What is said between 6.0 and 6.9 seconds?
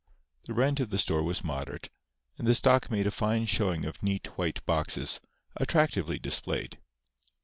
displayed.